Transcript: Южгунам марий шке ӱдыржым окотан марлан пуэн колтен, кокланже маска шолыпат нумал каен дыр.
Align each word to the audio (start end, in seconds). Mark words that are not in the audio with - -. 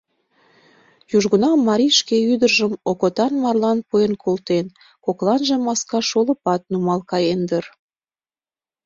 Южгунам 1.17 1.59
марий 1.69 1.93
шке 1.99 2.15
ӱдыржым 2.31 2.73
окотан 2.91 3.33
марлан 3.43 3.79
пуэн 3.89 4.13
колтен, 4.23 4.65
кокланже 5.05 5.55
маска 5.65 5.99
шолыпат 6.09 6.61
нумал 6.71 6.99
каен 7.11 7.41
дыр. 7.49 7.65